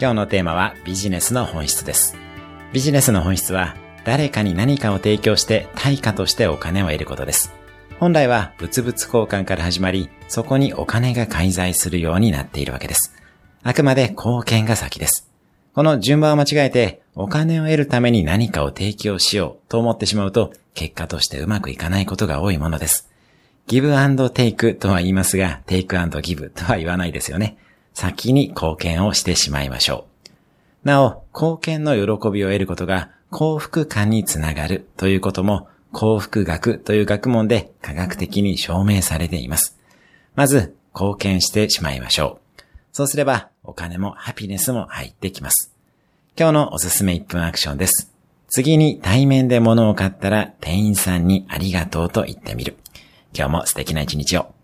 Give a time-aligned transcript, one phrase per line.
[0.00, 2.16] 今日のテーマはビジネスの本質です。
[2.72, 3.74] ビジネスの本質は
[4.04, 7.52] 誰かに何かを提供して対価としてお金を得ることです。
[7.98, 13.12] 本来は物々交換から始まり、そこにお金が介在するようになっているわけです。
[13.64, 15.28] あくまで貢献が先です。
[15.74, 23.10] この順番を間違えて、お金を得るために何かを提供しようと思ってしまうと、結果としてうまくいかないことが多いものです。
[23.66, 27.58] ギブアンドテイクとは言いますが、テイクアンドギブとは言わないですよね。
[27.98, 30.06] 先に貢献をしてしまいましょ
[30.84, 30.88] う。
[30.88, 39.76] なお、貢献の喜びを得ることが幸福感につながるということも幸福学という学問で科学的に証明されています。
[40.36, 42.62] まず、貢献してしまいましょう。
[42.92, 45.74] そうすれば、お金もハピネスも入ってきます。
[46.38, 48.14] 今日のおすすめ1分アクションです。
[48.48, 52.76] 次に対面で物を買ったら店員さんにありがとうと言ってみる。
[53.36, 54.54] 今日も素敵な一日を。